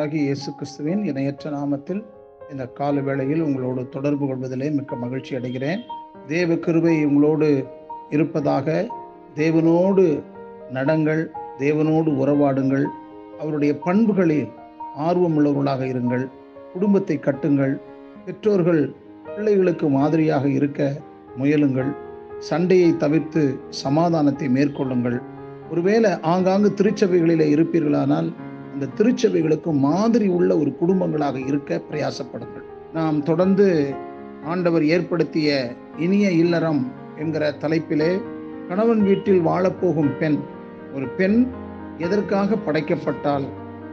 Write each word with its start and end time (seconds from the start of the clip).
ஆண்டவராகிய 0.00 0.26
இயேசு 0.26 0.50
கிறிஸ்துவின் 0.54 1.00
இணையற்ற 1.04 1.50
நாமத்தில் 1.50 1.98
இந்த 2.50 2.64
கால 2.78 3.00
வேளையில் 3.00 3.42
உங்களோடு 3.46 3.88
தொடர்பு 3.88 4.24
கொள்வதிலே 4.26 4.68
மிக்க 4.70 4.96
மகிழ்ச்சி 4.96 5.32
அடைகிறேன். 5.36 5.80
தேவ 6.26 6.56
கிருபை 6.56 6.94
உங்களோடு 7.04 7.48
இருப்பதாக 8.10 8.86
தேவனோடு 9.34 10.04
நடங்கள் 10.72 11.22
தேவனோடு 11.58 12.10
உறவாடுங்கள். 12.22 12.86
அவருடைய 13.40 13.78
பண்புகளில் 13.78 14.48
ஆர்வமுள்ளவர்களாக 15.08 15.84
இருங்கள். 15.92 16.24
குடும்பத்தை 16.72 17.16
கட்டுங்கள். 17.18 17.74
பெற்றோர்கள் 18.24 18.82
பிள்ளைகளுக்கு 19.34 19.88
மாதிரியாக 19.88 20.48
இருக்க 20.48 20.92
முயலுங்கள். 21.36 21.90
சண்டையை 22.50 22.92
தவிர்த்து 22.96 23.42
சமாதானத்தை 23.84 24.48
மேற்கொள்ளுங்கள். 24.48 25.18
ஒருவேளை 25.70 26.12
ஆங்காங்கு 26.34 26.70
திருச்சபைகளில் 26.78 27.50
இருப்பீர்களானால் 27.56 28.30
இந்த 28.72 28.86
திருச்சபைகளுக்கு 28.96 29.72
மாதிரி 29.72 30.26
உள்ள 30.28 30.58
ஒரு 30.58 30.76
குடும்பங்களாக 30.80 31.46
இருக்க 31.46 31.82
பிரயாசப்படுங்கள். 31.90 32.66
நாம் 32.92 33.22
தொடர்ந்து 33.22 33.94
ஆண்டவர் 34.44 34.84
ஏற்படுத்திய 34.84 35.76
இனிய 35.98 36.30
இல்லறம் 36.30 36.92
என்கிற 37.18 37.54
தலைப்பிலே 37.60 38.20
கணவன் 38.68 39.02
வீட்டில் 39.02 39.44
வாழப்போகும் 39.46 40.16
பெண் 40.18 40.38
ஒரு 40.94 41.08
பெண் 41.08 41.46
எதற்காக 41.98 42.56
படைக்கப்பட்டால் 42.66 43.46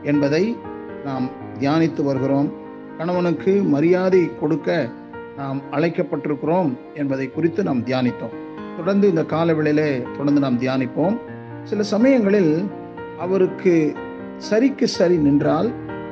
என்பதை 0.03 0.57
நாம் 1.05 1.29
தியானித்து 1.59 2.03
வருகிறோம். 2.03 2.51
கணவனுக்கு 2.97 3.63
மரியாதை 3.63 4.39
கொடுக்க 4.39 4.89
நாம் 5.37 5.61
அழைக்கப்பட்டிருக்கிறோம் 5.71 6.69
என்பதை 6.93 7.31
குறித்து 7.31 7.63
நாம் 7.63 7.85
தியானித்தோம். 7.85 8.35
தொடர்ந்து 8.77 9.09
இந்த 9.09 9.21
காலவெளியிலே 9.21 9.89
தொடர்ந்து 10.17 10.41
நாம் 10.41 10.59
தியானிப்போம். 10.59 11.17
சில 11.63 11.83
சமயங்களில் 11.83 12.65
அவருக்கு 13.19 13.93
சரிக்கு 14.37 14.83
சரி 14.83 15.17
நின்றால் 15.17 15.69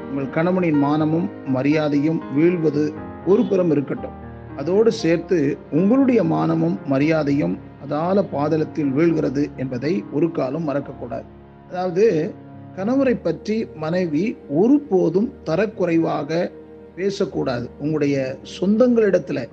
உங்கள் 0.09 0.29
கணவனின் 0.29 0.77
மானமும் 0.77 1.29
மரியாதையும் 1.45 2.21
வீழ்வது 2.35 2.93
ஒரு 3.25 3.45
புறம் 3.45 3.71
இருக்கட்டும். 3.71 4.15
அதோடு 4.55 4.91
சேர்த்து 4.91 5.57
உங்களுடைய 5.71 6.23
மானமும் 6.23 6.77
மரியாதையும் 6.85 7.57
அதால 7.83 8.23
பாதலத்தில் 8.31 8.91
வீழ்கிறது 8.97 9.43
என்பதை 9.55 10.03
ஒரு 10.11 10.31
காலம் 10.31 10.67
மறக்கக்கூடாது. 10.69 11.27
அதாவது 11.69 12.33
கணவரை 12.75 13.15
பற்றி 13.21 13.67
மனைவி 13.75 14.37
ஒருபோதும் 14.49 15.33
தரக்குறைவாக 15.45 16.51
பேசக்கூடாது. 16.95 17.69
உங்களுடைய 17.79 18.37
சொந்தங்களிடத்துல 18.59 19.49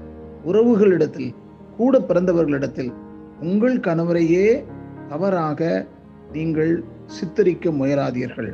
உறவுகளிடத்தில் 0.46 1.30
கூட 1.76 1.98
பிறந்தவர்களிடத்தில் 1.98 2.92
உங்கள் 3.40 3.78
கணவரையே 3.78 4.64
தவறாக 5.08 5.86
நீங்கள் 6.32 6.84
சித்தரிக்க 7.16 7.70
முயலாதீர்கள். 7.70 8.50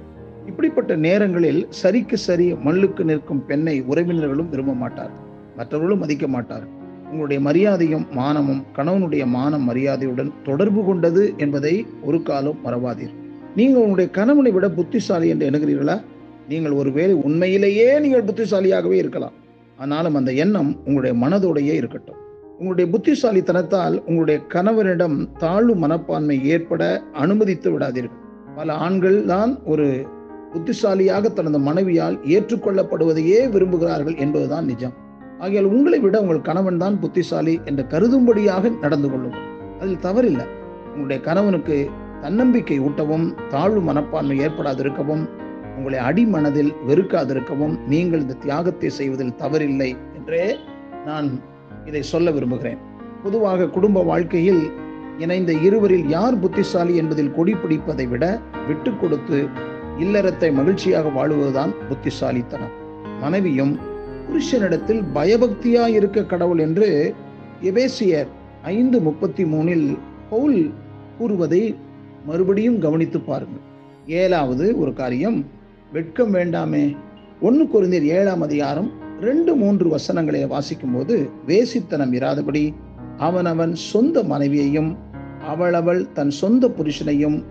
இப்படிப்பட்ட 0.47 0.93
நேரங்களில் 1.07 1.63
சரிக்கு 1.83 2.17
சரி 2.27 2.47
மல்லுக்கு 2.67 3.05
நிற்கும் 3.05 3.47
பெண்ணை 3.47 3.77
உறவினர்களும் 3.91 4.49
விரும்ப 4.49 4.73
மாட்டார். 4.73 5.15
மற்றவர்களும் 5.57 6.03
மதிக்க 6.03 6.27
மாட்டார். 6.27 6.67
உங்களுடைய 7.11 7.41
மரியாதையும் 7.43 8.07
மானமும் 8.11 8.63
கணவனுடைய 8.77 9.25
மானம் 9.27 9.65
மரியாதையுடன் 9.71 10.33
தொடர்பு 10.45 10.85
கொண்டது 10.85 11.23
என்பதை 11.37 11.75
ஒரு 12.05 12.19
காலம் 12.23 12.59
மறவாதீர். 12.65 13.15
நீங்கள் 13.57 13.81
உங்களுடைய 13.81 14.09
கணவனை 14.11 14.51
விட 14.53 14.69
புத்திசாலி 14.71 15.29
என்று 15.29 15.47
எண்ணுகிறீர்களா? 15.51 15.97
நீங்கள் 16.49 16.75
ஒருவேளை 16.81 17.15
உண்மையிலேயே 17.27 17.89
நீங்கள் 18.01 18.25
புத்திசாலியாகவே 18.25 18.93
இருக்கலாம். 18.93 19.37
ஆனாலும் 19.77 20.15
அந்த 20.15 20.31
எண்ணம் 20.45 20.71
உங்களுடைய 20.87 21.15
மனதோடையே 21.27 21.75
இருக்கட்டும். 21.81 22.21
உங்களுடைய 22.59 22.87
புத்திசாலித்தனத்தால் 22.95 23.97
உங்களுடைய 24.07 24.39
கணவரிடம் 24.55 25.19
தாழ்வு 25.39 25.75
மனப்பான்மை 25.75 26.39
ஏற்பட 26.45 26.83
அனுமதித்து 27.13 27.69
விடாதீர்கள். 27.75 28.25
பல 28.59 28.75
ஆண்கள் 28.85 29.17
தான் 29.25 29.51
ஒரு 29.73 29.85
புத்திசாலியாக 30.53 31.29
தனது 31.29 31.59
மனைவியால் 31.67 32.17
ஏற்றுக்கொள்ளப்படுவதையே 32.35 33.41
விரும்புகிறார்கள் 33.55 34.17
என்பதுதான் 34.25 34.67
நிஜம். 34.71 34.95
ஆகையால் 35.43 35.69
உங்களை 35.75 35.99
விட 36.05 36.17
உங்கள் 36.21 36.47
கணவன் 36.49 36.81
தான் 36.83 36.97
புத்திசாலி 37.03 37.55
என்று 37.65 37.83
கருதும்படியாக 37.93 38.73
நடந்து 38.85 39.09
கொள்ளுங்கள் 39.11 39.45
அதில் 39.81 40.03
தவறில்லை. 40.07 40.47
உங்களுடைய 40.93 41.19
கணவனுக்கு 41.29 41.77
தன்னம்பிக்கை 42.23 42.79
ஊட்டவும் 42.87 43.27
தாழ்வு 43.53 43.83
மனப்பான்மை 43.89 44.39
ஏற்படாதிருக்கவும் 44.47 45.25
உங்களை 45.77 45.99
அடிமனதில் 46.09 46.73
வெறுக்காதிருக்கவும் 46.89 47.77
நீங்கள் 47.93 48.25
இந்த 48.25 48.39
தியாகத்தை 48.47 48.91
செய்வதில் 48.99 49.39
தவறில்லை 49.43 49.91
என்றே 50.19 50.45
நான் 51.07 51.29
இதை 51.85 52.03
சொல்ல 52.13 52.31
விரும்புகிறேன். 52.31 52.81
பொதுவாக 53.23 53.71
குடும்ப 53.77 54.03
வாழ்க்கையில் 54.03 54.63
இணைந்த 55.19 55.53
இருவரில் 55.53 56.09
யார் 56.09 56.39
புத்திசாலி 56.39 56.97
என்பதில் 56.97 57.35
கொடி 57.35 57.53
பிடிப்பதை 57.53 58.09
விட 58.09 58.41
விட்டு 58.69 58.91
கொடுத்து 59.01 59.39
இல்லறத்தை 59.99 60.53
மகிழ்ச்சியாக 60.53 61.09
வாழுவதுதான் 61.09 61.73
புத்திசாலித்தனம். 61.89 62.75
மனைவியும் 63.21 63.79
புருஷனிடத்தில் 64.29 65.03
பயபக்தியாய் 65.15 65.95
இருக்க 65.95 66.25
கடவுள் 66.25 66.59
என்று 66.59 67.15
எபேசியர் 67.63 68.29
ஐந்து 68.63 69.01
முப்பத்தி 69.01 69.45
மூணில் 69.45 69.99
பவுல் 70.31 70.73
கூறுவதை 71.19 71.77
மறுபடியும் 72.27 72.79
கவனித்து 72.79 73.21
பாருங்கள். 73.21 73.65
ஏழாவது 74.07 74.79
ஒரு 74.79 74.93
காரியம் 74.93 75.45
வெட்கம் 75.93 76.35
வேண்டாமே. 76.35 76.97
ஒன்று 77.41 77.65
குறைந்தர் 77.65 78.07
ஏழாம் 78.19 78.41
அதிகாரம் 78.41 78.91
ரெண்டு 79.21 79.55
மூன்று 79.55 79.89
வசனங்களை 79.89 80.47
வாசிக்கும் 80.47 80.95
போது 80.95 81.29
வேசித்தனம் 81.47 82.13
இராதபடி 82.13 82.75
அவனவன் 83.17 83.75
சொந்த 83.75 84.23
மனைவியையும் 84.23 84.91
அவளவள் 85.49 86.13
தன் 86.13 86.31
சொந்த 86.31 86.69
புருஷனையும் 86.69 87.45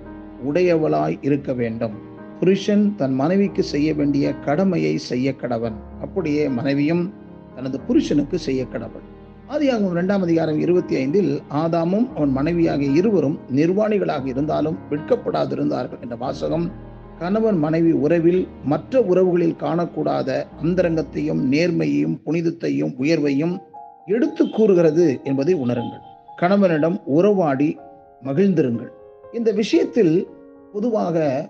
உடையவளாய் 0.49 1.17
இருக்க 1.21 1.53
வேண்டும். 1.53 1.93
புருஷன் 2.39 2.95
தன் 2.95 3.13
மனைவிக்கு 3.13 3.63
செய்ய 3.63 3.93
வேண்டிய 3.93 4.33
கடமையை 4.33 4.97
செய்ய 4.97 5.35
கடவன். 5.41 5.77
அப்படியே 6.01 6.49
மனைவியும் 6.49 7.13
தனது 7.55 7.79
புருஷனுக்கு 7.79 8.39
செய்ய 8.39 8.63
கடவன் 8.63 9.05
ஆதியாகும் 9.49 9.91
இரண்டாம் 9.91 10.21
அதிகாரம் 10.21 10.59
இருபத்தி 10.59 10.95
ஐந்தில் 10.95 11.41
ஆதாமும் 11.49 12.07
அவன் 12.15 12.31
மனைவியாகிய 12.31 12.91
இருவரும் 12.91 13.39
நிர்வாணிகளாக 13.55 14.25
இருந்தாலும் 14.25 14.77
விற்கப்படாதிருந்தார்கள் 14.89 16.01
என்ற 16.01 16.15
வாசகம். 16.15 16.71
கணவன் 17.19 17.57
மனைவி 17.57 17.91
உறவில் 17.91 18.47
மற்ற 18.65 19.01
உறவுகளில் 19.01 19.55
காணக்கூடாத 19.59 20.43
அந்தரங்கத்தையும் 20.63 21.41
நேர்மையையும் 21.51 22.17
புனிதத்தையும் 22.25 22.93
உயர்வையும் 22.99 23.57
எடுத்து 24.05 24.49
கூறுகிறது 24.49 25.19
என்பதை 25.23 25.55
உணருங்கள். 25.55 26.03
கணவனிடம் 26.35 27.01
உறவாடி 27.05 27.77
மகிழ்ந்திருங்கள். 28.25 28.91
இந்த 29.33 29.51
விஷயத்தில் 29.51 30.27
பொதுவாக 30.73 31.49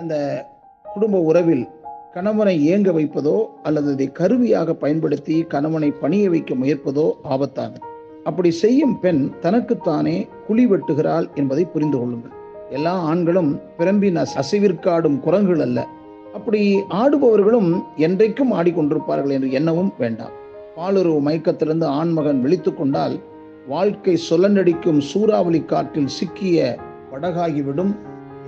இந்த 0.00 0.46
குடும்ப 0.84 1.18
உறவில் 1.20 1.68
கணவனை 2.14 2.54
ஏங்க 2.72 2.90
வைப்பதோ 2.92 3.46
அல்லது 3.62 3.92
அதை 3.92 4.12
கருவியாக 4.12 4.74
பயன்படுத்தி 4.74 5.42
கணவனை 5.42 5.90
பணிய 5.90 6.30
வைக்க 6.30 6.54
முயற்பதோ 6.54 7.10
ஆபத்தானது. 7.24 7.82
அப்படி 8.24 8.50
செய்யும் 8.50 9.00
பெண் 9.00 9.32
தனக்குத்தானே 9.40 10.28
குழி 10.46 10.66
வெட்டுகிறாள் 10.66 11.34
என்பதை 11.34 11.64
புரிந்து 11.64 11.98
கொள்ளுங்கள். 11.98 12.34
எல்லா 12.70 12.92
ஆண்களும் 12.92 13.60
பிறம்பின் 13.78 14.18
அசைவிற்காடும் 14.42 15.20
குரங்குகள் 15.20 15.60
அல்ல. 15.60 15.86
அப்படி 16.34 16.76
ஆடுபவர்களும் 16.76 17.70
என்றைக்கும் 17.96 18.52
ஆடிக்கொண்டிருப்பார்கள் 18.52 19.30
என்று 19.30 19.50
எண்ணவும் 19.50 19.92
வேண்டாம். 19.98 20.34
பாலுறவு 20.76 21.20
மயக்கத்திலிருந்து 21.20 21.84
ஆண்மகன் 21.84 22.40
விழித்து 22.40 22.74
கொண்டால் 22.74 23.18
வாழ்க்கை 23.68 24.14
சொல்லநடிக்கும் 24.28 25.00
சூறாவளி 25.10 25.64
காற்றில் 25.64 26.12
சிக்கிய 26.18 26.58
படகாகிவிடும் 27.12 27.90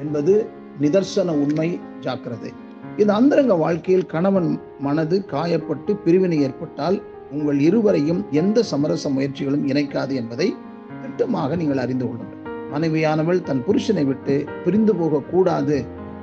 என்பது 0.01 0.35
நிதர்சன 0.81 1.29
உண்மை 1.43 1.67
ஜாக்கிரதை. 2.01 2.53
இந்த 2.97 3.15
அந்தரங்க 3.15 3.55
வாழ்க்கையில் 3.55 4.07
கணவன் 4.07 4.49
மனது 4.79 5.17
காயப்பட்டு 5.33 5.95
பிரிவினை 6.05 6.39
ஏற்பட்டால் 6.43 6.97
உங்கள் 7.31 7.59
இருவரையும் 7.59 8.23
எந்த 8.31 8.63
சமரச 8.63 9.11
முயற்சிகளும் 9.11 9.67
இணைக்காது 9.67 10.15
என்பதை 10.15 10.49
திட்டமாக 11.03 11.57
நீங்கள் 11.57 11.83
அறிந்து 11.85 12.07
கொள்ளுங்கள். 12.07 12.41
மனைவியானவள் 12.73 13.43
தன் 13.43 13.65
புருஷனை 13.67 14.07
விட்டு 14.07 14.45
பிரிந்து 14.65 14.95
போக 14.95 15.23
கூடாது 15.33 15.79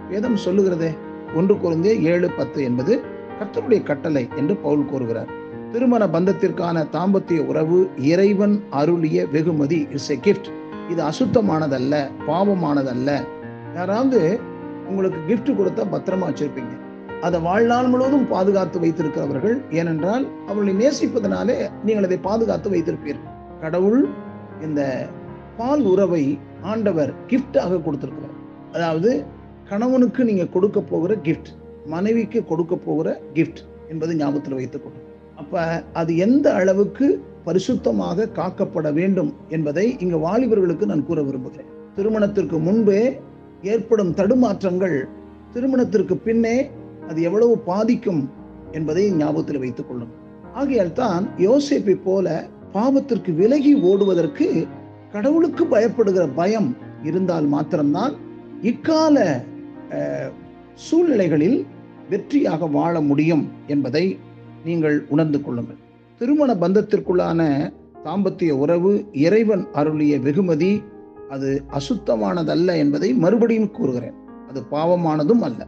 வேதம் 0.09 0.37
சொல்லுகிறதே 0.45 0.91
ஒன்று 1.35 1.55
குறைந்தே 1.57 1.93
ஏழு 2.01 2.29
பத்து 2.29 2.63
என்பது 2.63 2.95
கர்த்தருடைய 3.39 3.83
கட்டளை 3.83 4.27
என்று 4.35 4.55
பவுல் 4.55 4.85
கூறுகிறார். 4.85 5.31
திருமண 5.77 6.03
பந்தத்திற்கான 6.13 6.77
தாம்பத்திய 6.93 7.39
உறவு 7.49 7.79
இறைவன் 8.11 8.53
அருளிய 8.79 9.25
வெகுமதி 9.33 9.77
இட்ஸ் 9.93 10.09
எ 10.13 10.15
கிஃப்ட் 10.25 10.47
இது 10.91 11.01
அசுத்தமானதல்ல 11.09 11.93
பாவமானதல்ல. 12.27 13.09
யாராவது 13.75 14.19
உங்களுக்கு 14.89 15.19
கிஃப்ட் 15.27 15.51
கொடுத்தா 15.59 15.83
பத்திரமா 15.93 16.27
வச்சிருப்பீங்க. 16.29 16.73
அதை 17.25 17.37
வாழ்நாள் 17.47 17.91
முழுவதும் 17.91 18.25
பாதுகாத்து 18.33 18.81
வைத்திருக்கிறவர்கள் 18.83 19.57
ஏனென்றால் 19.79 20.25
அவர்களை 20.49 20.73
நேசிப்பதனாலே 20.81 21.57
நீங்கள் 21.87 22.07
அதை 22.09 22.19
பாதுகாத்து 22.27 22.73
வைத்திருப்பீர்கள். 22.75 23.35
கடவுள் 23.63 24.01
இந்த 24.67 24.81
பால் 25.59 25.83
உறவை 25.93 26.23
ஆண்டவர் 26.73 27.13
கிஃப்டாக 27.33 27.81
கொடுத்திருக்கிறார். 27.87 28.37
அதாவது 28.75 29.11
கணவனுக்கு 29.71 30.23
நீங்க 30.31 30.47
கொடுக்க 30.55 30.81
போகிற 30.93 31.19
கிஃப்ட் 31.27 31.51
மனைவிக்கு 31.95 32.41
கொடுக்க 32.53 32.75
போகிற 32.87 33.19
கிஃப்ட் 33.37 33.61
என்பது 33.93 34.15
ஞாபகத்தில் 34.21 34.59
வைத்துக்கொள்ளும் 34.61 35.06
அப்போ 35.41 35.61
அது 35.93 36.11
எந்த 36.25 36.47
அளவுக்கு 36.53 37.07
பரிசுத்தமாக 37.45 38.29
காக்கப்பட 38.39 38.87
வேண்டும் 38.99 39.31
என்பதை 39.55 39.85
இங்கு 40.03 40.17
வாலிபர்களுக்கு 40.17 40.85
நான் 40.91 41.05
கூற 41.05 41.19
விரும்புகிறேன். 41.27 41.71
திருமணத்திற்கு 41.95 42.57
முன்பே 42.59 43.01
ஏற்படும் 43.73 44.11
தடுமாற்றங்கள் 44.13 44.97
திருமணத்திற்கு 45.53 46.15
பின்னே 46.17 46.57
அது 47.09 47.19
எவ்வளவு 47.21 47.53
பாதிக்கும் 47.69 48.21
என்பதை 48.71 49.03
ஞாபகத்தில் 49.11 49.61
வைத்துக் 49.63 49.87
கொள்ளும். 49.89 50.11
ஆகையால் 50.53 50.97
தான் 51.01 51.23
யோசேப்பை 51.37 51.95
போல 52.03 52.27
பாவத்திற்கு 52.73 53.31
விலகி 53.35 53.73
ஓடுவதற்கு 53.89 54.47
கடவுளுக்கு 55.11 55.63
பயப்படுகிற 55.65 56.23
பயம் 56.35 56.69
இருந்தால் 57.03 57.47
மாத்திரம்தான் 57.53 58.13
இக்கால 58.61 59.17
சூழ்நிலைகளில் 60.85 61.59
வெற்றியாக 62.09 62.69
வாழ 62.71 62.95
முடியும் 63.01 63.45
என்பதை 63.67 64.05
நீங்கள் 64.67 64.97
உணர்ந்து 65.09 65.39
கொள்ளுங்கள். 65.41 65.79
திருமண 66.21 66.51
பந்தத்திற்குள்ளான 66.61 67.41
தாம்பத்திய 68.05 68.51
உறவு 68.63 68.91
இறைவன் 69.25 69.63
அருளிய 69.73 70.13
வெகுமதி 70.19 70.71
அது 71.29 71.49
அசுத்தமானதல்ல 71.77 72.77
என்பதை 72.77 73.09
மறுபடியும் 73.23 73.71
கூறுகிறேன். 73.71 74.15
அது 74.49 74.59
பாவமானதும் 74.71 75.43
அல்ல. 75.47 75.61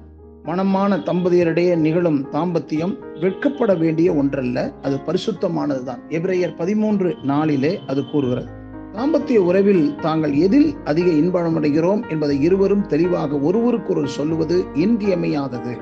மனமான 0.43 0.91
தம்பதியரிடையே 1.07 1.73
நிகழும் 1.77 2.19
தாம்பத்தியம் 2.31 2.93
வெட்கப்பட 3.21 3.71
வேண்டிய 3.79 4.09
ஒன்றல்ல 4.13 4.59
அது 4.81 4.95
பரிசுத்தமானதுதான். 5.07 6.01
எபிரேயர் 6.09 6.55
பதிமூன்று 6.57 7.09
நாளிலே 7.23 7.73
அது 7.87 8.01
கூறுகிறது. 8.11 8.49
தாம்பத்திய 8.95 9.39
உறவில் 9.49 9.83
தாங்கள் 10.01 10.33
எதில் 10.45 10.69
அதிக 10.83 11.07
இன்பமடைகிறோம் 11.21 12.01
என்பதை 12.09 12.37
இருவரும் 12.41 12.85
தெளிவாக 12.87 13.39
ஒருவருக்கொருவர் 13.39 14.15
சொல்லுவது 14.17 14.57
இன்றியமையாதது. 14.75 15.73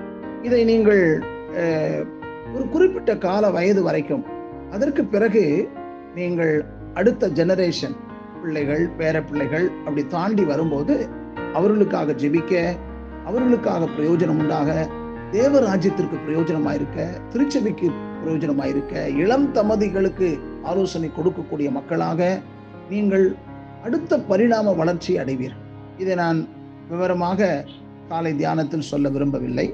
இதை 0.41 0.61
நீங்கள் 0.63 1.03
ஒரு 2.53 2.69
குறிப்பிட்ட 2.69 3.11
கால 3.17 3.49
வயது 3.49 3.83
வரைக்கும். 3.83 4.25
அதற்கு 4.71 5.03
பிறகு 5.05 5.43
நீங்கள் 6.15 6.53
அடுத்த 6.93 7.29
ஜெனரேஷன் 7.29 7.95
பிள்ளைகள் 8.41 8.83
பேர 8.97 9.15
பிள்ளைகள் 9.25 9.65
அப்படி 9.79 10.03
தாண்டி 10.07 10.43
வரும்போது 10.43 10.95
அவர்களுக்காக 11.53 12.13
ஜெபிக்க 12.13 12.53
அவர்களுக்காக 13.25 13.87
பிரயோஜனம் 13.97 14.39
உண்டாக 14.41 14.87
தேவராஜ்யத்திற்கு 15.31 16.17
பிரயோஜனமாயிருக்க 16.27 17.07
திருச்சபைக்கு 17.31 17.87
பிரயோஜனமாயிருக்க 18.21 18.93
இளம் 19.23 19.47
தமதிகளுக்கு 19.53 20.29
ஆலோசனை 20.63 21.09
கொடுக்கக்கூடிய 21.17 21.71
மக்களாக 21.71 22.39
நீங்கள் 22.89 23.25
அடுத்த 23.83 24.19
பரிணாம 24.19 24.73
வளர்ச்சி 24.73 25.17
அடைவீர்கள். 25.17 25.65
இதை 25.97 26.15
நான் 26.15 26.39
விவரமாக 26.89 27.65
காலை 28.09 28.35
தியானத்தில் 28.35 28.89
சொல்ல 28.91 29.09
விரும்பவில்லை. 29.09 29.67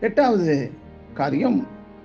எட்டாவது 0.00 0.72
காரியம் 1.14 1.58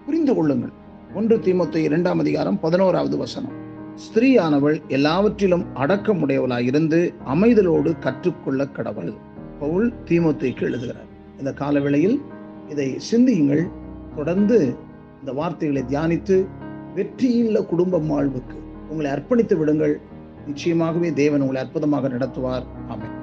புரிந்து 0.05 0.35
கொள்ளுங்கள். 0.35 0.69
ஒன்று 1.13 1.39
தீமொத்த 1.39 1.79
இரண்டாம் 1.79 2.19
அதிகாரம் 2.19 2.59
பதினோராவது 2.59 3.17
வசனம். 3.17 3.51
ஸ்திரீயானவள் 3.95 4.87
எல்லாவற்றிலும் 4.87 5.65
அடக்கமுடையவளாய் 5.75 6.63
இருந்து 6.63 7.13
அமைதலோடு 7.27 7.99
கற்றுக்கொள்ள 7.99 8.67
கடவுள். 8.67 9.13
பவுல் 9.59 9.93
தீமுத்தைக்கு 10.05 10.61
எழுதுகிறார். 10.61 11.05
இந்த 11.37 11.51
காலவேளையில் 11.51 12.21
இதை 12.69 12.99
சிந்தியுங்கள். 12.99 13.67
தொடர்ந்து 14.15 14.75
இந்த 15.19 15.31
வார்த்தைகளை 15.31 15.83
தியானித்து 15.89 16.47
வெற்றியுள்ள 16.95 17.61
குடும்பம் 17.61 18.07
வாழ்வுக்கு 18.07 18.57
உங்களை 18.89 19.11
அர்ப்பணித்து 19.11 19.57
விடுங்கள். 19.57 19.99
நிச்சயமாகவே 20.47 21.13
தேவன் 21.13 21.41
உங்களை 21.41 21.61
அற்புதமாக 21.61 22.07
நடத்துவார். 22.07 22.63
ஆமை 22.87 23.14